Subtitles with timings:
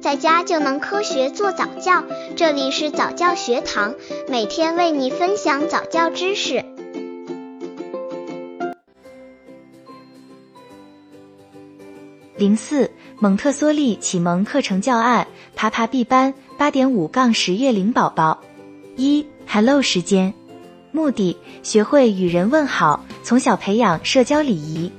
[0.00, 2.02] 在家就能科学做早教。
[2.34, 3.94] 这里是早教学堂，
[4.28, 6.64] 每天为你分享早教知识。
[12.38, 18.40] 零四蒙特梭利启蒙课程教案，爬爬 B 班八点五杠十月龄宝宝。
[18.96, 20.32] 一 Hello 时间，
[20.92, 24.90] 目的学会与人问好，从小培养社交礼仪。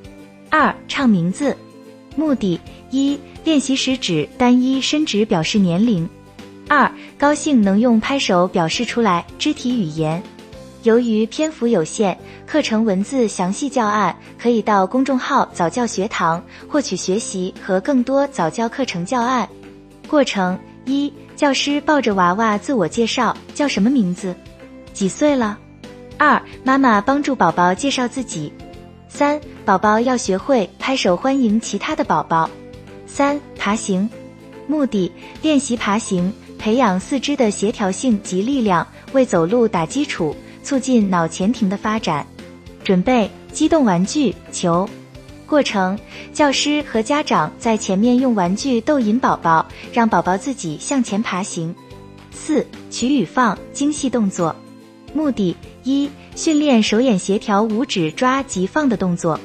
[0.51, 1.57] 二唱名字，
[2.15, 2.59] 目的
[2.91, 6.07] 一练习时指单一伸指表示年龄。
[6.67, 10.21] 二高兴能用拍手表示出来，肢体语言。
[10.83, 19.47] 由于篇幅有限，课程文字详细教案可以到公众号早教学堂获取学习和更多早教课程教案。
[20.07, 24.35] 过程一教师抱着娃娃自我介绍，叫什么名字？
[24.91, 25.57] 几岁了？
[26.17, 28.51] 二妈妈帮助宝宝介绍自己。
[29.07, 32.49] 三宝宝要学会拍手欢迎其他的宝宝。
[33.13, 34.09] 三爬行，
[34.67, 35.11] 目的
[35.41, 42.25] 练习爬行，培养四肢的协调性及力量，为走路打基础，促进脑前庭的发展。
[42.85, 44.87] 准备机动玩具球。
[45.45, 45.99] 过程
[46.31, 51.75] 教师和家长在前面用玩具逗引宝宝，让宝宝自己向前爬行。
[52.31, 54.55] 四取与放精细动作，
[55.13, 56.09] 目的一。
[56.33, 59.37] 训练手眼协调，五指抓及放的动作。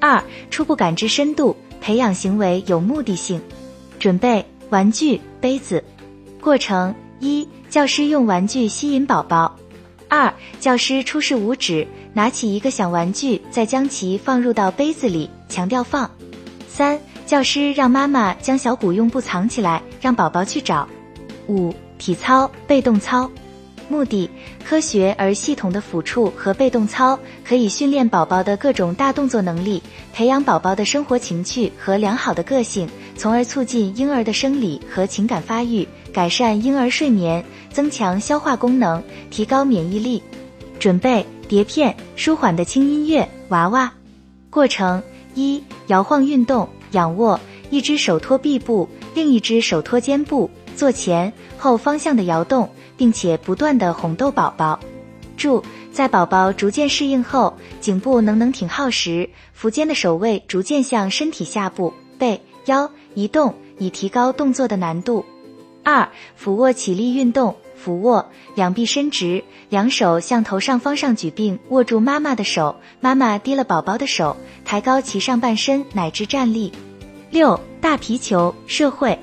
[0.00, 0.20] 二、
[0.50, 3.38] 初步感知深度，培养行为有目的性。
[3.98, 5.84] 准备玩具杯子。
[6.40, 9.54] 过程一、教师用玩具吸引宝宝。
[10.08, 16.10] 二、教师出示五指，拿起一个小玩具，再将其放入到杯子里，强调放。
[16.68, 20.88] 三、教师让妈妈将小鼓用布藏起来，让宝宝去找。
[21.48, 23.30] 五、体操被动操。
[23.88, 24.28] 目的：
[24.64, 40.22] 科学而系统的抚触和被动操可以训练宝宝的各种大动作能力，培养宝宝的生活情趣和良好的个性，从而促进婴儿的生理和情感发育，改善婴儿睡眠，增强消化功能，提高免疫力。
[40.78, 43.92] 准备碟片，舒缓的轻音乐，娃娃。
[44.50, 45.02] 过程
[45.34, 47.38] 一：摇晃运动，仰卧，
[47.70, 52.68] 一只手托臂部，另一只手托肩部，做前后方向的摇动。
[52.94, 54.78] 并且不断的哄逗宝宝。
[55.36, 65.24] 注：在宝宝逐渐适应后，颈部能能挺好时，扶肩的手位逐渐向身体下部、背、腰移动，以提高动作的难度。
[65.82, 67.56] 二、俯卧起立运动。
[67.74, 72.76] 俯卧，两臂伸直，两手向头上方上举，并握住妈妈的手。
[73.00, 76.72] 妈妈提了宝宝的手，抬高其上半身，乃至站立。
[77.30, 79.18] 六、大皮球社会，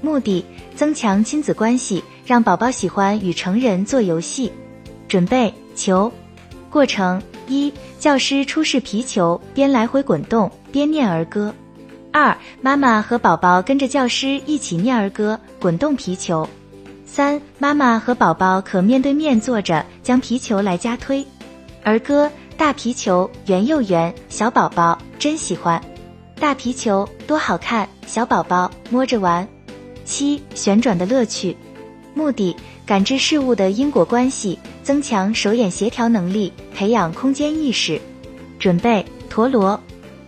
[0.00, 0.44] 目的
[0.74, 2.02] 增强亲子关系。
[2.26, 4.52] 让宝宝喜欢与成人做游戏，
[5.08, 6.12] 准备球。
[6.68, 11.54] 过程一：教师出示皮球，边来回滚动边念儿歌。
[12.12, 16.46] 二：妈妈和宝宝跟着教师一起念儿歌，滚动皮球。
[17.06, 21.24] 三：妈妈和宝宝可面对面坐着，将皮球来加推。
[21.82, 25.80] 儿歌：大皮球圆又圆，小宝宝真喜欢。
[26.38, 29.48] 大皮球多好看，小宝宝摸着玩。
[30.08, 31.54] 七：旋转的乐趣。
[32.14, 38.00] 目的：感知事物的因果关系，增强手眼协调能力，培养空间意识。
[38.58, 39.78] 准备陀螺。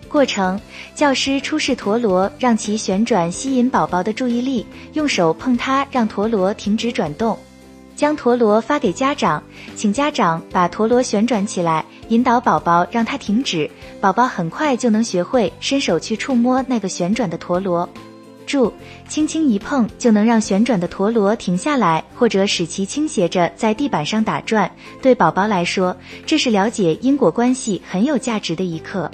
[0.07, 0.61] 过程：
[0.95, 7.37] 教师出示陀螺，让其旋转，吸引宝宝的注意力，用手碰它，让陀螺停止转动。
[7.97, 9.43] 将陀螺发给家长，
[9.75, 13.71] 请家长把陀螺旋转起来，引导宝宝让它停止。
[14.01, 17.89] 宝宝很快就能学会伸手去触摸那个旋转的陀螺。
[18.50, 18.72] 注：
[19.09, 24.69] 轻轻一碰就能让旋转的陀螺停下来，或者使其倾斜着在地板上打转。
[25.00, 25.97] 对宝宝来说，
[26.27, 29.09] 这是了解因果关系很有价值的一课。